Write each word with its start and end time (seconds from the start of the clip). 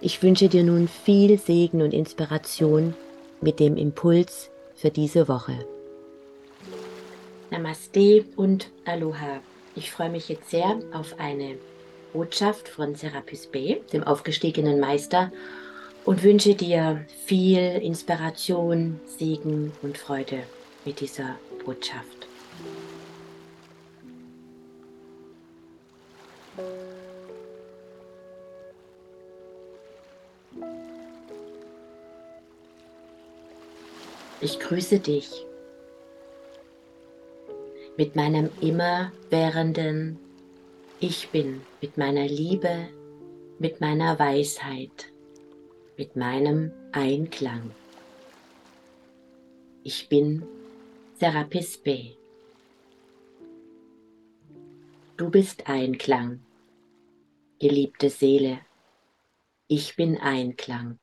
Ich 0.00 0.22
wünsche 0.22 0.48
dir 0.48 0.62
nun 0.62 0.88
viel 0.88 1.38
Segen 1.38 1.80
und 1.80 1.94
Inspiration 1.94 2.94
mit 3.40 3.60
dem 3.60 3.76
Impuls 3.76 4.50
für 4.74 4.90
diese 4.90 5.26
Woche. 5.26 5.66
Namaste 7.50 8.24
und 8.36 8.70
Aloha. 8.84 9.40
Ich 9.74 9.90
freue 9.90 10.10
mich 10.10 10.28
jetzt 10.28 10.50
sehr 10.50 10.78
auf 10.92 11.18
eine 11.18 11.56
Botschaft 12.12 12.68
von 12.68 12.94
Serapis 12.94 13.46
B, 13.46 13.76
dem 13.92 14.02
aufgestiegenen 14.02 14.80
Meister, 14.80 15.32
und 16.04 16.22
wünsche 16.22 16.54
dir 16.54 17.04
viel 17.24 17.58
Inspiration, 17.58 19.00
Segen 19.18 19.72
und 19.82 19.98
Freude 19.98 20.42
mit 20.84 21.00
dieser 21.00 21.36
Botschaft. 21.64 22.25
Ich 34.42 34.60
grüße 34.60 35.00
dich 35.00 35.46
mit 37.96 38.16
meinem 38.16 38.50
immerwährenden 38.60 40.18
Ich 41.00 41.30
bin, 41.30 41.62
mit 41.80 41.96
meiner 41.96 42.26
Liebe, 42.26 42.88
mit 43.58 43.80
meiner 43.80 44.18
Weisheit, 44.18 45.10
mit 45.96 46.16
meinem 46.16 46.70
Einklang. 46.92 47.70
Ich 49.82 50.10
bin 50.10 50.46
Serapis 51.18 51.78
B. 51.78 52.16
Du 55.16 55.30
bist 55.30 55.66
Einklang, 55.66 56.40
geliebte 57.58 58.10
Seele. 58.10 58.58
Ich 59.66 59.96
bin 59.96 60.18
Einklang. 60.18 60.98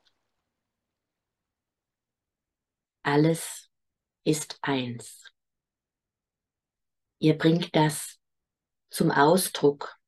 Alles 3.04 3.70
ist 4.24 4.58
eins. 4.62 5.30
Ihr 7.18 7.36
bringt 7.36 7.76
das 7.76 8.18
zum 8.88 9.10
Ausdruck 9.10 10.00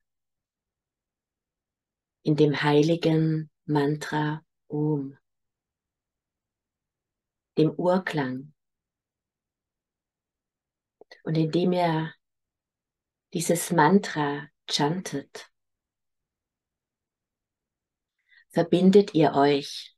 in 2.23 2.35
dem 2.35 2.63
heiligen 2.63 3.51
Mantra 3.65 4.43
Om, 4.67 5.15
dem 7.59 7.69
Urklang. 7.69 8.55
Und 11.23 11.37
indem 11.37 11.73
ihr 11.73 12.13
dieses 13.31 13.71
Mantra 13.71 14.47
chantet, 14.67 15.51
verbindet 18.49 19.13
ihr 19.13 19.33
euch 19.33 19.96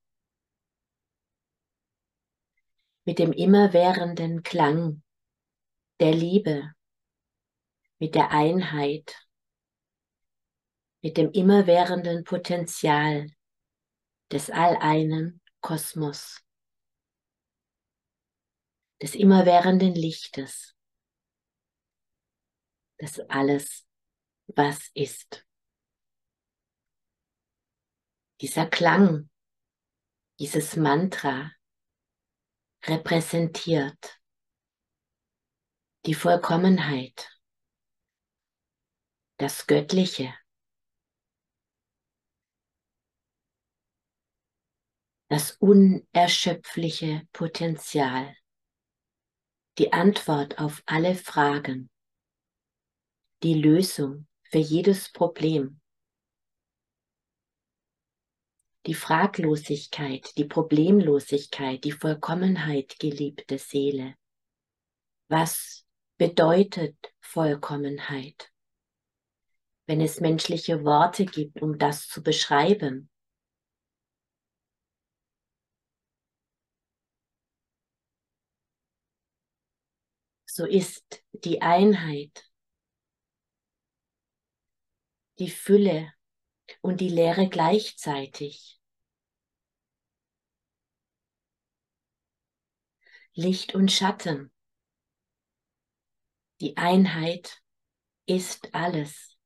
mit 3.10 3.18
dem 3.18 3.34
immerwährenden 3.34 4.44
Klang 4.44 5.02
der 6.00 6.14
Liebe, 6.14 6.76
mit 7.98 8.14
der 8.14 8.30
Einheit, 8.30 9.28
mit 11.02 11.17
dem 11.17 11.32
immerwährenden 11.32 12.23
Potenzial 12.23 13.26
des 14.32 14.52
alleinen 14.52 15.42
Kosmos, 15.60 16.45
des 19.02 19.16
immerwährenden 19.16 19.95
Lichtes, 19.95 20.76
des 23.02 23.20
alles, 23.22 23.88
was 24.45 24.92
ist. 24.94 25.48
Dieser 28.39 28.67
Klang, 28.67 29.32
dieses 30.38 30.76
Mantra 30.76 31.50
repräsentiert. 32.86 34.20
Die 36.06 36.14
Vollkommenheit, 36.14 37.30
das 39.38 39.67
Göttliche, 39.67 40.34
das 45.30 45.52
unerschöpfliche 45.60 47.28
Potenzial, 47.34 48.36
die 49.78 49.94
Antwort 49.94 50.60
auf 50.60 50.82
alle 50.86 51.16
Fragen, 51.16 51.89
die 53.44 53.54
Lösung 53.54 54.28
für 54.44 54.58
jedes 54.58 55.12
Problem, 55.12 55.80
die 58.86 58.94
Fraglosigkeit, 58.94 60.38
die 60.38 60.45
Problemlosigkeit, 60.45 61.84
die 61.84 61.92
Vollkommenheit, 61.92 62.98
geliebte 63.00 63.58
Seele. 63.58 64.16
Was 65.28 65.86
bedeutet 66.17 66.95
Vollkommenheit? 67.20 68.52
Wenn 69.86 70.02
es 70.02 70.22
menschliche 70.22 70.84
Worte 70.84 71.26
gibt, 71.26 71.62
um 71.62 71.78
das 71.78 72.08
zu 72.08 72.23
beschreiben, 72.23 73.10
so 80.45 80.66
ist 80.66 81.23
die 81.32 81.62
Einheit, 81.62 82.50
die 85.39 85.50
Fülle 85.50 86.14
und 86.82 87.02
die 87.02 87.10
Leere 87.10 87.50
gleichzeitig. 87.50 88.80
Licht 93.34 93.76
und 93.76 93.92
Schatten. 93.92 94.52
Die 96.60 96.76
Einheit 96.78 97.62
ist 98.26 98.74
alles. 98.76 99.38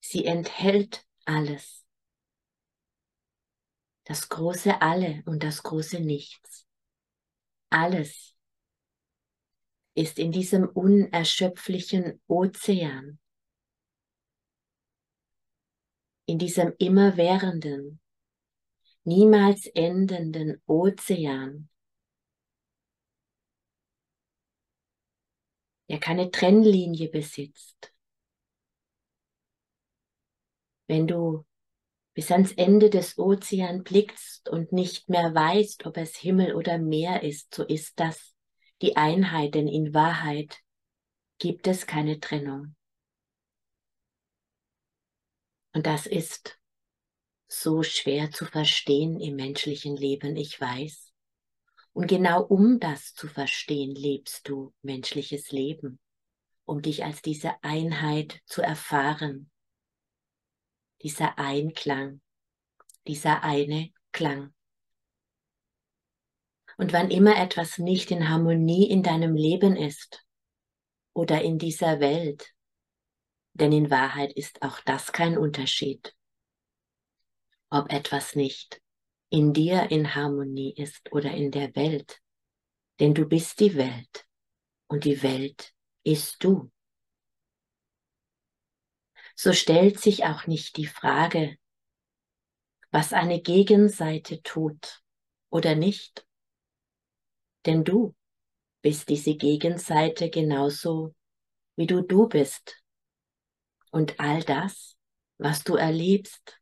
Sie 0.00 0.24
enthält 0.24 1.06
alles. 1.26 1.84
Das 4.04 4.30
große 4.30 4.80
Alle 4.80 5.22
und 5.26 5.42
das 5.42 5.62
große 5.62 6.00
Nichts. 6.00 6.66
Alles 7.68 8.34
ist 9.94 10.18
in 10.18 10.32
diesem 10.32 10.66
unerschöpflichen 10.66 12.22
Ozean, 12.26 13.18
in 16.28 16.38
diesem 16.38 16.74
immerwährenden, 16.78 18.00
niemals 19.04 19.66
endenden 19.66 20.60
Ozean, 20.66 21.70
der 25.88 25.98
keine 25.98 26.30
Trennlinie 26.30 27.08
besitzt. 27.08 27.94
Wenn 30.86 31.06
du 31.06 31.46
bis 32.12 32.30
ans 32.30 32.52
Ende 32.52 32.90
des 32.90 33.16
Ozeans 33.16 33.84
blickst 33.84 34.50
und 34.50 34.70
nicht 34.70 35.08
mehr 35.08 35.34
weißt, 35.34 35.86
ob 35.86 35.96
es 35.96 36.14
Himmel 36.14 36.54
oder 36.54 36.76
Meer 36.76 37.22
ist, 37.22 37.54
so 37.54 37.64
ist 37.64 37.98
das 37.98 38.34
die 38.82 38.98
Einheit, 38.98 39.54
denn 39.54 39.66
in 39.66 39.94
Wahrheit 39.94 40.58
gibt 41.38 41.66
es 41.66 41.86
keine 41.86 42.20
Trennung. 42.20 42.74
Und 45.78 45.86
das 45.86 46.06
ist 46.06 46.58
so 47.46 47.84
schwer 47.84 48.32
zu 48.32 48.46
verstehen 48.46 49.20
im 49.20 49.36
menschlichen 49.36 49.96
Leben, 49.96 50.34
ich 50.34 50.60
weiß. 50.60 51.12
Und 51.92 52.08
genau 52.08 52.42
um 52.42 52.80
das 52.80 53.14
zu 53.14 53.28
verstehen, 53.28 53.94
lebst 53.94 54.48
du 54.48 54.74
menschliches 54.82 55.52
Leben, 55.52 56.00
um 56.64 56.82
dich 56.82 57.04
als 57.04 57.22
diese 57.22 57.62
Einheit 57.62 58.40
zu 58.44 58.60
erfahren, 58.60 59.52
dieser 61.02 61.38
Einklang, 61.38 62.22
dieser 63.06 63.44
eine 63.44 63.92
Klang. 64.10 64.52
Und 66.76 66.92
wann 66.92 67.12
immer 67.12 67.40
etwas 67.40 67.78
nicht 67.78 68.10
in 68.10 68.28
Harmonie 68.28 68.90
in 68.90 69.04
deinem 69.04 69.36
Leben 69.36 69.76
ist 69.76 70.26
oder 71.12 71.40
in 71.40 71.56
dieser 71.56 72.00
Welt, 72.00 72.52
denn 73.58 73.72
in 73.72 73.90
Wahrheit 73.90 74.32
ist 74.32 74.62
auch 74.62 74.80
das 74.80 75.12
kein 75.12 75.36
Unterschied, 75.36 76.14
ob 77.70 77.92
etwas 77.92 78.34
nicht 78.34 78.80
in 79.30 79.52
dir 79.52 79.90
in 79.90 80.14
Harmonie 80.14 80.74
ist 80.74 81.12
oder 81.12 81.32
in 81.32 81.50
der 81.50 81.74
Welt. 81.76 82.20
Denn 83.00 83.14
du 83.14 83.26
bist 83.26 83.60
die 83.60 83.76
Welt 83.76 84.26
und 84.88 85.04
die 85.04 85.22
Welt 85.22 85.72
ist 86.02 86.42
du. 86.42 86.70
So 89.36 89.52
stellt 89.52 90.00
sich 90.00 90.24
auch 90.24 90.46
nicht 90.46 90.76
die 90.76 90.86
Frage, 90.86 91.56
was 92.90 93.12
eine 93.12 93.40
Gegenseite 93.40 94.42
tut 94.42 95.02
oder 95.50 95.74
nicht. 95.74 96.26
Denn 97.66 97.84
du 97.84 98.14
bist 98.82 99.08
diese 99.08 99.36
Gegenseite 99.36 100.30
genauso, 100.30 101.14
wie 101.76 101.86
du 101.86 102.02
du 102.02 102.28
bist. 102.28 102.82
Und 103.90 104.20
all 104.20 104.42
das, 104.42 104.96
was 105.38 105.64
du 105.64 105.76
erlebst, 105.76 106.60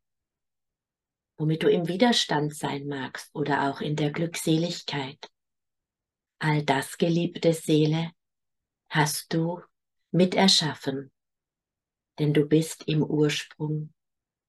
womit 1.37 1.63
du 1.63 1.69
im 1.69 1.87
Widerstand 1.87 2.55
sein 2.55 2.87
magst 2.87 3.33
oder 3.33 3.69
auch 3.69 3.81
in 3.81 3.95
der 3.95 4.11
Glückseligkeit, 4.11 5.29
all 6.39 6.63
das, 6.63 6.97
geliebte 6.97 7.53
Seele, 7.53 8.11
hast 8.89 9.33
du 9.33 9.61
miterschaffen, 10.11 11.11
denn 12.19 12.33
du 12.33 12.45
bist 12.45 12.87
im 12.87 13.03
Ursprung 13.03 13.93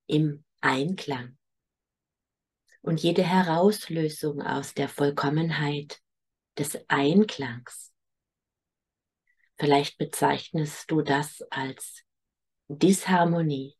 im 0.07 0.45
Einklang. 0.61 1.37
Und 2.81 3.03
jede 3.03 3.23
Herauslösung 3.23 4.41
aus 4.41 4.73
der 4.73 4.89
Vollkommenheit 4.89 6.01
des 6.57 6.79
Einklangs, 6.89 7.93
vielleicht 9.59 9.99
bezeichnest 9.99 10.91
du 10.91 11.03
das 11.03 11.43
als 11.51 12.05
Disharmonie. 12.69 13.75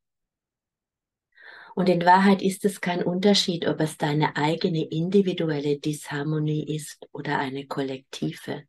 Und 1.75 1.89
in 1.89 2.05
Wahrheit 2.05 2.43
ist 2.43 2.65
es 2.65 2.81
kein 2.81 3.05
Unterschied, 3.05 3.67
ob 3.67 3.81
es 3.81 3.97
deine 3.97 4.37
eigene 4.37 4.85
individuelle 4.89 5.79
Disharmonie 5.79 6.75
ist 6.75 7.07
oder 7.13 7.39
eine 7.39 7.67
kollektive 7.67 8.67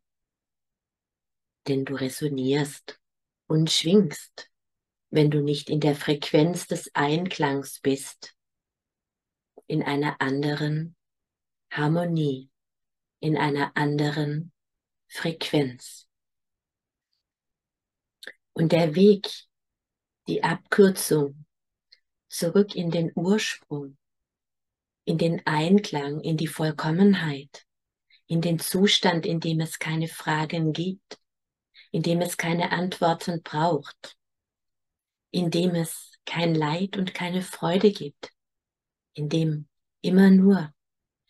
denn 1.70 1.84
du 1.84 1.94
resonierst 1.94 3.00
und 3.46 3.70
schwingst, 3.70 4.50
wenn 5.10 5.30
du 5.30 5.40
nicht 5.40 5.70
in 5.70 5.80
der 5.80 5.94
Frequenz 5.94 6.66
des 6.66 6.90
Einklangs 6.94 7.80
bist, 7.80 8.34
in 9.66 9.82
einer 9.82 10.20
anderen 10.20 10.96
Harmonie, 11.70 12.50
in 13.20 13.36
einer 13.36 13.76
anderen 13.76 14.52
Frequenz. 15.08 16.06
Und 18.52 18.72
der 18.72 18.94
Weg, 18.94 19.30
die 20.30 20.44
Abkürzung 20.44 21.44
zurück 22.28 22.76
in 22.76 22.92
den 22.92 23.10
Ursprung, 23.16 23.98
in 25.04 25.18
den 25.18 25.44
Einklang, 25.44 26.20
in 26.20 26.36
die 26.36 26.46
Vollkommenheit, 26.46 27.66
in 28.28 28.40
den 28.40 28.60
Zustand, 28.60 29.26
in 29.26 29.40
dem 29.40 29.58
es 29.58 29.80
keine 29.80 30.06
Fragen 30.06 30.72
gibt, 30.72 31.18
in 31.90 32.02
dem 32.02 32.20
es 32.20 32.36
keine 32.36 32.70
Antworten 32.70 33.42
braucht, 33.42 34.16
in 35.32 35.50
dem 35.50 35.74
es 35.74 36.12
kein 36.24 36.54
Leid 36.54 36.96
und 36.96 37.12
keine 37.12 37.42
Freude 37.42 37.90
gibt, 37.90 38.30
in 39.14 39.28
dem 39.28 39.66
immer 40.00 40.30
nur 40.30 40.72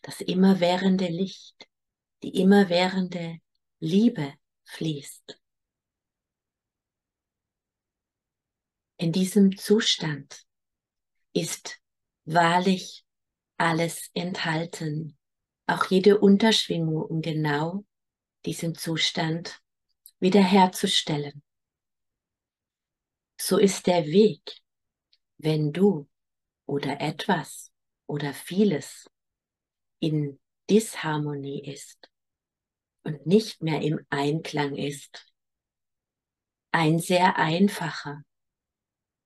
das 0.03 0.21
immerwährende 0.21 1.07
Licht, 1.07 1.67
die 2.21 2.39
immerwährende 2.39 3.39
Liebe 3.79 4.35
fließt. 4.65 5.40
In 9.01 9.11
diesem 9.11 9.57
Zustand 9.57 10.45
ist 11.33 11.81
wahrlich 12.25 13.03
alles 13.57 14.11
enthalten, 14.13 15.17
auch 15.65 15.85
jede 15.89 16.19
Unterschwingung, 16.19 17.01
um 17.01 17.23
genau 17.23 17.83
diesen 18.45 18.75
Zustand 18.75 19.59
wiederherzustellen. 20.19 21.41
So 23.39 23.57
ist 23.57 23.87
der 23.87 24.05
Weg, 24.05 24.61
wenn 25.39 25.73
du 25.73 26.07
oder 26.67 27.01
etwas 27.01 27.71
oder 28.05 28.35
vieles 28.35 29.09
in 29.97 30.39
Disharmonie 30.69 31.67
ist 31.73 32.11
und 33.01 33.25
nicht 33.25 33.63
mehr 33.63 33.81
im 33.81 34.05
Einklang 34.11 34.75
ist, 34.75 35.33
ein 36.71 36.99
sehr 36.99 37.37
einfacher, 37.37 38.23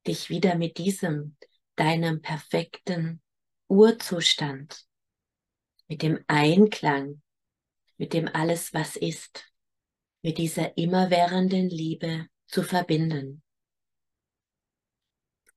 dich 0.07 0.30
wieder 0.30 0.56
mit 0.56 0.78
diesem 0.78 1.36
deinem 1.75 2.22
perfekten 2.22 3.22
Urzustand, 3.68 4.86
mit 5.88 6.02
dem 6.02 6.24
Einklang, 6.28 7.22
mit 7.98 8.13
dem 8.13 8.28
alles, 8.28 8.74
was 8.74 8.96
ist, 8.96 9.52
mit 10.22 10.38
dieser 10.38 10.78
immerwährenden 10.78 11.69
Liebe 11.69 12.28
zu 12.48 12.63
verbinden. 12.63 13.44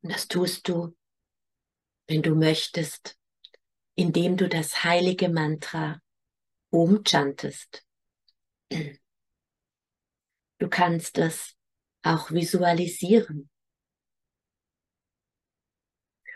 Und 0.02 0.12
das 0.12 0.28
tust 0.28 0.68
du, 0.68 0.96
wenn 2.06 2.22
du 2.22 2.34
möchtest, 2.34 3.18
indem 3.94 4.36
du 4.36 4.48
das 4.48 4.84
heilige 4.84 5.28
Mantra 5.28 6.00
umchantest. 6.70 7.84
Du 10.58 10.68
kannst 10.68 11.18
es 11.18 11.56
auch 12.02 12.30
visualisieren. 12.30 13.50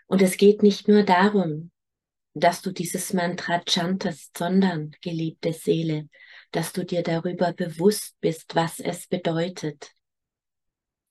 Und 0.07 0.23
es 0.23 0.37
geht 0.37 0.63
nicht 0.63 0.89
nur 0.89 1.03
darum, 1.03 1.71
dass 2.35 2.63
du 2.63 2.73
dieses 2.73 3.13
Mantra 3.13 3.63
chantest, 3.69 4.37
sondern, 4.37 4.93
geliebte 5.03 5.53
Seele, 5.53 6.09
dass 6.51 6.73
du 6.73 6.85
dir 6.85 7.03
darüber 7.03 7.53
bewusst 7.53 8.17
bist, 8.21 8.55
was 8.55 8.81
es 8.81 9.07
bedeutet. 9.07 9.93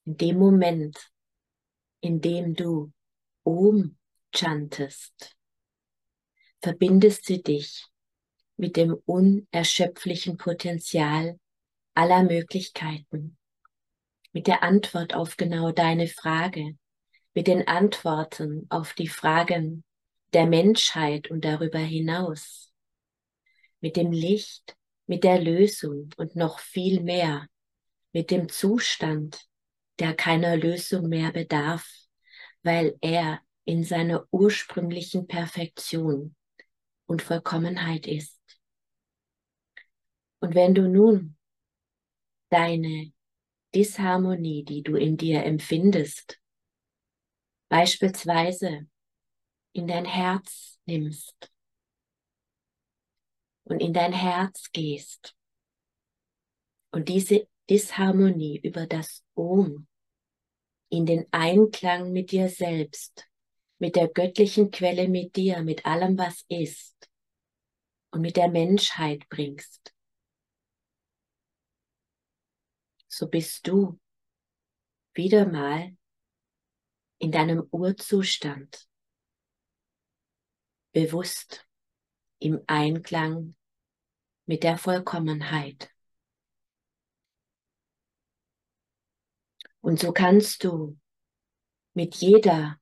In 0.06 0.18
dem 0.18 0.40
Moment, 0.40 1.12
in 2.02 2.22
dem 2.22 2.56
du 2.56 2.92
Om 3.44 3.98
chantest, 4.34 5.36
verbindest 6.62 7.30
du 7.30 7.40
dich 7.40 7.86
mit 8.58 8.78
dem 8.78 8.94
unerschöpflichen 9.06 10.38
Potenzial 10.38 11.40
aller 11.94 12.24
Möglichkeiten, 12.24 13.38
mit 14.32 14.48
der 14.48 14.64
Antwort 14.64 15.14
auf 15.14 15.38
genau 15.38 15.72
deine 15.72 16.08
Frage, 16.08 16.78
mit 17.34 17.48
den 17.48 17.68
Antworten 17.68 18.66
auf 18.70 18.94
die 18.94 19.08
Fragen 19.08 19.84
der 20.34 20.46
Menschheit 20.46 21.30
und 21.30 21.46
darüber 21.46 21.80
hinaus, 21.80 22.72
mit 23.80 23.96
dem 23.96 24.12
Licht 24.12 24.76
mit 25.08 25.24
der 25.24 25.42
Lösung 25.42 26.10
und 26.18 26.36
noch 26.36 26.60
viel 26.60 27.02
mehr 27.02 27.48
mit 28.14 28.32
dem 28.32 28.50
Zustand, 28.50 29.46
der 30.00 30.14
keiner 30.14 30.56
Lösung 30.56 31.10
mehr 31.10 31.32
bedarf, 31.32 31.90
weil 32.64 32.98
er 33.02 33.42
in 33.66 33.84
seiner 33.84 34.26
ursprünglichen 34.32 35.28
Perfektion 35.28 36.36
und 37.06 37.22
Vollkommenheit 37.22 38.08
ist. 38.08 38.40
Und 40.40 40.56
wenn 40.56 40.74
du 40.74 40.88
nun 40.88 41.38
deine 42.50 43.12
Disharmonie, 43.76 44.64
die 44.64 44.82
du 44.82 44.96
in 44.96 45.18
dir 45.18 45.44
empfindest, 45.44 46.41
beispielsweise 47.72 48.86
in 49.72 49.88
dein 49.88 50.04
Herz 50.04 50.78
nimmst 50.86 51.50
und 53.64 53.80
in 53.80 53.94
dein 53.94 54.12
Herz 54.12 54.70
gehst 54.74 55.38
und 56.92 57.08
diese 57.08 57.48
Disharmonie 57.70 58.60
über 58.60 58.88
das 58.88 59.24
Om 59.36 59.88
in 60.90 61.06
den 61.06 61.26
Einklang 61.32 62.12
mit 62.12 62.32
dir 62.32 62.50
selbst, 62.50 63.30
mit 63.80 63.96
der 63.96 64.10
göttlichen 64.10 64.70
Quelle 64.70 65.08
mit 65.08 65.38
dir, 65.38 65.64
mit 65.64 65.86
allem, 65.86 66.18
was 66.18 66.44
ist 66.50 67.10
und 68.12 68.20
mit 68.20 68.36
der 68.36 68.50
Menschheit 68.50 69.30
bringst, 69.30 69.96
so 73.08 73.30
bist 73.30 73.66
du 73.66 73.98
wieder 75.14 75.48
mal 75.48 75.96
in 77.22 77.32
deinem 77.32 77.68
Urzustand 77.70 78.90
bewusst 80.92 81.68
im 82.40 82.64
Einklang 82.66 83.56
mit 84.48 84.64
der 84.64 84.80
Vollkommenheit. 84.80 85.92
Und 89.82 90.00
so 90.00 90.12
kannst 90.12 90.64
du 90.64 90.98
mit 91.94 92.16
jeder 92.16 92.80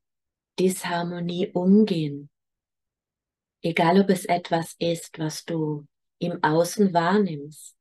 Disharmonie 0.57 1.51
umgehen, 1.51 2.29
egal 3.61 3.99
ob 3.99 4.09
es 4.09 4.23
etwas 4.23 4.73
ist, 4.79 5.19
was 5.19 5.43
du 5.43 5.85
im 6.19 6.41
Außen 6.41 6.93
wahrnimmst. 6.93 7.75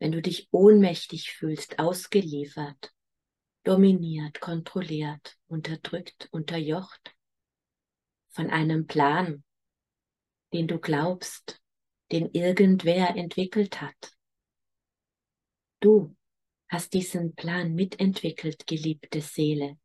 Wenn 0.00 0.10
du 0.10 0.20
dich 0.20 0.48
ohnmächtig 0.50 1.30
fühlst, 1.30 1.78
ausgeliefert, 1.78 2.92
dominiert, 3.64 4.40
kontrolliert, 4.40 5.36
unterdrückt, 5.46 6.28
unterjocht, 6.32 7.14
von 8.30 8.50
einem 8.50 8.86
Plan, 8.86 9.44
den 10.52 10.66
du 10.68 10.78
glaubst, 10.78 11.60
den 12.12 12.30
irgendwer 12.32 13.16
entwickelt 13.16 13.80
hat. 13.80 14.16
Du 15.80 16.16
hast 16.68 16.92
diesen 16.92 17.34
Plan 17.34 17.74
mitentwickelt, 17.74 18.66
geliebte 18.66 19.20
Seele, 19.20 19.78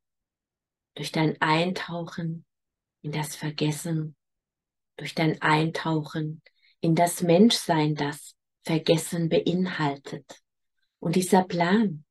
durch 0.94 1.12
dein 1.12 1.40
Eintauchen 1.42 2.46
in 3.02 3.12
das 3.12 3.36
Vergessen, 3.36 4.16
durch 4.98 5.16
dein 5.16 5.42
Eintauchen 5.42 6.42
in 6.80 6.96
das 6.96 7.22
Menschsein, 7.22 7.96
das 7.96 8.36
Vergessen 8.64 9.30
beinhaltet. 9.30 10.42
Und 11.00 11.16
dieser 11.16 11.44
Plan, 11.44 12.05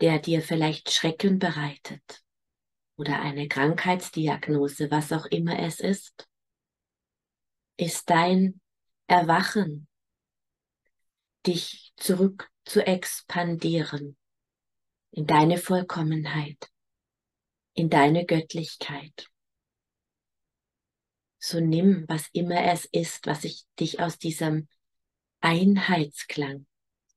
der 0.00 0.18
dir 0.18 0.42
vielleicht 0.42 0.90
Schrecken 0.90 1.38
bereitet 1.38 2.22
oder 2.96 3.20
eine 3.20 3.48
Krankheitsdiagnose, 3.48 4.90
was 4.90 5.12
auch 5.12 5.26
immer 5.26 5.58
es 5.58 5.80
ist, 5.80 6.28
ist 7.76 8.10
dein 8.10 8.60
Erwachen, 9.06 9.88
dich 11.46 11.92
zurück 11.96 12.50
zu 12.64 12.86
expandieren 12.86 14.16
in 15.10 15.26
deine 15.26 15.58
Vollkommenheit, 15.58 16.70
in 17.72 17.88
deine 17.88 18.26
Göttlichkeit. 18.26 19.28
So 21.38 21.60
nimm, 21.60 22.04
was 22.08 22.28
immer 22.32 22.64
es 22.64 22.84
ist, 22.84 23.26
was 23.26 23.44
ich 23.44 23.64
dich 23.78 24.00
aus 24.00 24.18
diesem 24.18 24.68
Einheitsklang, 25.40 26.66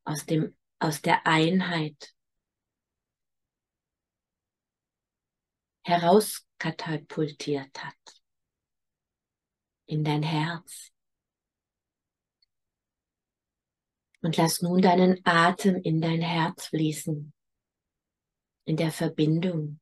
aus 0.04 0.26
dem, 0.26 0.56
aus 0.80 1.02
der 1.02 1.26
Einheit 1.26 2.14
herauskatapultiert 5.84 7.84
hat. 7.84 8.22
In 9.86 10.04
dein 10.04 10.24
Herz. 10.24 10.92
Und 14.22 14.38
lass 14.38 14.62
nun 14.62 14.82
deinen 14.82 15.20
Atem 15.26 15.76
in 15.76 16.02
dein 16.02 16.22
Herz 16.22 16.68
fließen. 16.68 17.34
In 18.66 18.78
der 18.78 18.92
Verbindung 18.92 19.80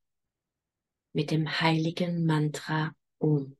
mit 1.13 1.31
dem 1.31 1.59
heiligen 1.59 2.25
Mantra 2.25 2.93
um. 3.17 3.57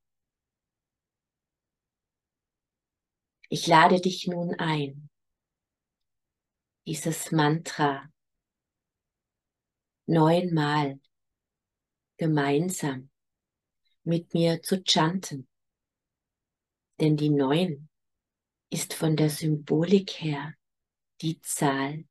Ich 3.50 3.68
lade 3.68 4.00
dich 4.00 4.28
nun 4.28 4.54
ein, 4.60 5.10
dieses 6.86 7.32
Mantra 7.32 8.08
neunmal 10.06 11.00
gemeinsam 12.20 13.10
mit 14.04 14.34
mir 14.34 14.62
zu 14.62 14.84
chanten. 14.84 15.48
Denn 17.00 17.16
die 17.16 17.30
neun 17.30 17.90
ist 18.70 18.94
von 18.94 19.16
der 19.16 19.30
Symbolik 19.30 20.22
her 20.22 20.54
die 21.22 21.40
Zahl, 21.42 22.06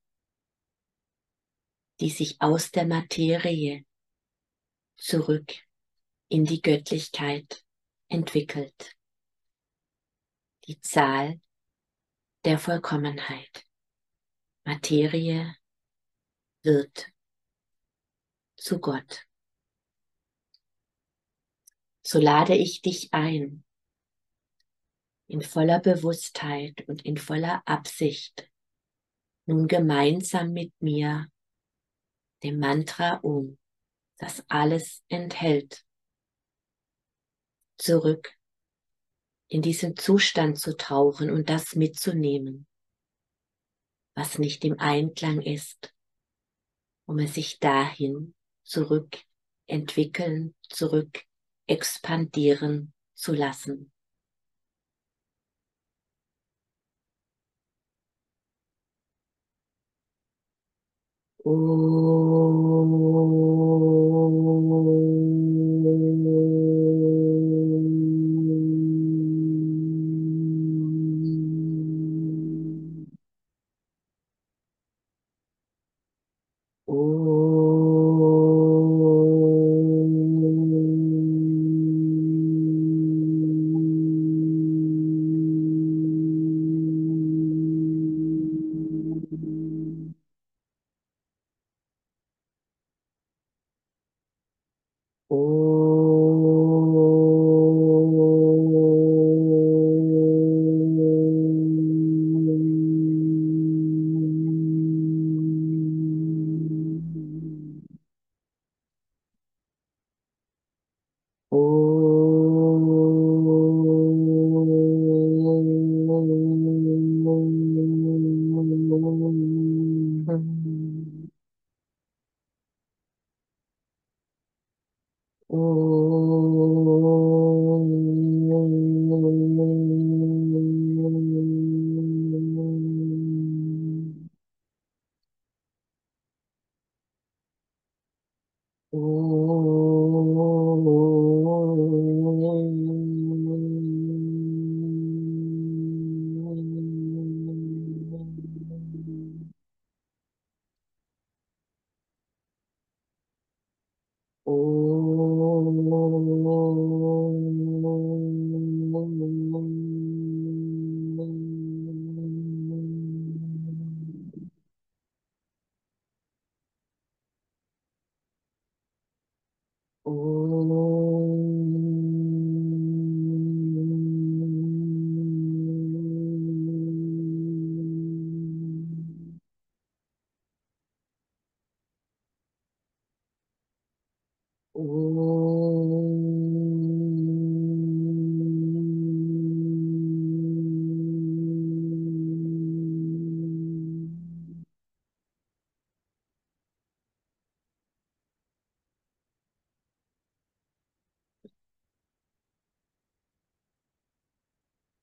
die 2.00 2.08
sich 2.08 2.40
aus 2.40 2.70
der 2.70 2.86
Materie 2.86 3.84
zurück 4.96 5.54
in 6.28 6.44
die 6.46 6.62
Göttlichkeit 6.62 7.64
entwickelt. 8.08 8.96
Die 10.66 10.80
Zahl 10.80 11.40
der 12.44 12.58
Vollkommenheit. 12.58 13.66
Materie 14.64 15.54
wird 16.62 17.12
zu 18.56 18.78
Gott 18.80 19.27
so 22.10 22.18
lade 22.18 22.56
ich 22.56 22.80
dich 22.80 23.12
ein, 23.12 23.66
in 25.26 25.42
voller 25.42 25.78
Bewusstheit 25.78 26.88
und 26.88 27.04
in 27.04 27.18
voller 27.18 27.62
Absicht, 27.66 28.50
nun 29.44 29.68
gemeinsam 29.68 30.54
mit 30.54 30.72
mir 30.80 31.30
dem 32.42 32.58
Mantra 32.60 33.16
um, 33.16 33.58
das 34.16 34.42
alles 34.48 35.04
enthält, 35.08 35.84
zurück 37.76 38.34
in 39.48 39.60
diesen 39.60 39.94
Zustand 39.94 40.58
zu 40.58 40.78
tauchen 40.78 41.30
und 41.30 41.50
das 41.50 41.74
mitzunehmen, 41.74 42.66
was 44.14 44.38
nicht 44.38 44.64
im 44.64 44.78
Einklang 44.78 45.42
ist, 45.42 45.94
um 47.04 47.18
es 47.18 47.34
sich 47.34 47.58
dahin 47.58 48.34
zurück 48.62 49.18
entwickeln, 49.66 50.54
zurück 50.70 51.28
expandieren 51.68 52.92
zu 53.14 53.32
lassen. 53.34 53.90
Oh. 61.44 62.58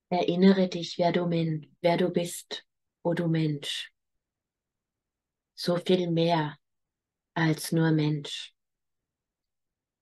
Erinnere 0.09 0.69
dich, 0.69 0.97
wer 0.97 1.12
du, 1.12 1.29
wer 1.81 1.97
du 1.97 2.09
bist, 2.09 2.65
o 3.01 3.13
du 3.13 3.27
Mensch. 3.27 3.91
So 5.55 5.77
viel 5.77 6.12
mehr 6.12 6.57
als 7.33 7.71
nur 7.71 7.91
Mensch. 7.91 8.53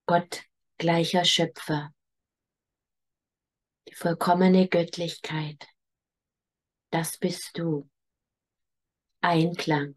Gott 0.06 0.44
gleicher 0.78 1.24
Schöpfer. 1.24 1.94
Die 3.88 3.96
vollkommene 3.96 4.68
Göttlichkeit. 4.68 5.68
Das 6.90 7.18
bist 7.18 7.58
du. 7.58 7.90
Einklang. 9.22 9.96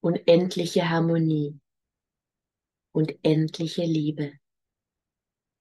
Unendliche 0.00 0.88
Harmonie. 0.88 1.60
Und 2.92 3.24
endliche 3.24 3.84
Liebe. 3.84 4.38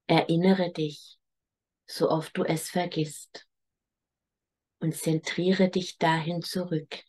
Erinnere 0.08 0.72
dich 0.74 1.21
so 1.92 2.10
oft 2.10 2.38
du 2.38 2.44
es 2.44 2.70
vergisst. 2.70 3.48
Und 4.80 4.96
zentriere 4.96 5.70
dich 5.70 5.98
dahin 5.98 6.42
zurück. 6.42 7.04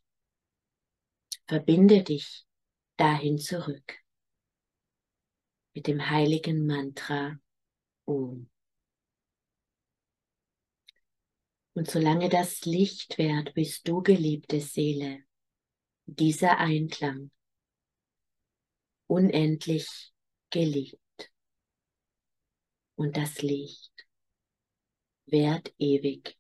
Verbinde 1.46 2.02
dich 2.02 2.44
dahin 2.96 3.38
zurück. 3.38 3.98
Mit 5.74 5.86
dem 5.86 6.10
heiligen 6.10 6.66
Mantra 6.66 7.38
Om. 8.04 8.50
Und 11.74 11.90
solange 11.90 12.28
das 12.28 12.66
Licht 12.66 13.16
währt, 13.16 13.54
bist 13.54 13.88
du, 13.88 14.02
geliebte 14.02 14.60
Seele, 14.60 15.24
dieser 16.04 16.58
Einklang 16.58 17.30
unendlich 19.06 20.12
geliebt. 20.50 20.98
Und 22.96 23.16
das 23.16 23.40
Licht 23.40 23.91
währt 25.26 25.72
ewig. 25.78 26.36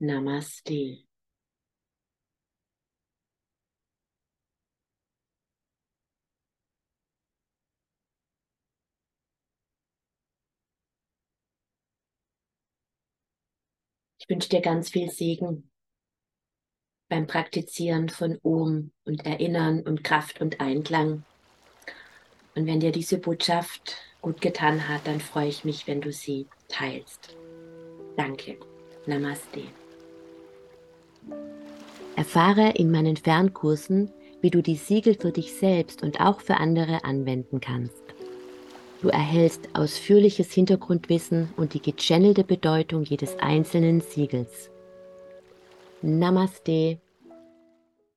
Namaste. 0.00 1.04
Ich 14.20 14.28
wünsche 14.28 14.48
dir 14.50 14.60
ganz 14.60 14.90
viel 14.90 15.10
Segen 15.10 15.70
beim 17.08 17.26
Praktizieren 17.26 18.08
von 18.08 18.38
Ohm 18.42 18.92
und 19.04 19.24
Erinnern 19.24 19.80
und 19.80 20.04
Kraft 20.04 20.40
und 20.40 20.60
Einklang. 20.60 21.24
Und 22.54 22.66
wenn 22.66 22.80
dir 22.80 22.92
diese 22.92 23.18
Botschaft 23.18 23.96
gut 24.22 24.40
getan 24.40 24.88
hat, 24.88 25.06
dann 25.06 25.20
freue 25.20 25.48
ich 25.48 25.64
mich, 25.64 25.86
wenn 25.86 26.00
du 26.00 26.12
sie 26.12 26.46
teilst. 26.68 27.36
Danke. 28.16 28.56
Namaste. 29.06 29.62
Erfahre 32.16 32.72
in 32.74 32.90
meinen 32.90 33.16
Fernkursen, 33.16 34.10
wie 34.40 34.50
du 34.50 34.62
die 34.62 34.76
Siegel 34.76 35.14
für 35.14 35.32
dich 35.32 35.54
selbst 35.54 36.02
und 36.02 36.20
auch 36.20 36.40
für 36.40 36.56
andere 36.56 37.04
anwenden 37.04 37.60
kannst. 37.60 38.02
Du 39.00 39.08
erhältst 39.08 39.68
ausführliches 39.74 40.52
Hintergrundwissen 40.52 41.50
und 41.56 41.74
die 41.74 41.80
gechannelte 41.80 42.42
Bedeutung 42.42 43.04
jedes 43.04 43.38
einzelnen 43.38 44.00
Siegels. 44.00 44.70
Namaste 46.02 46.98